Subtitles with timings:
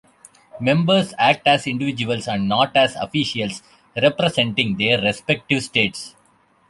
[0.59, 3.61] Members act as individuals and not as officials
[4.01, 6.15] representing their respective states.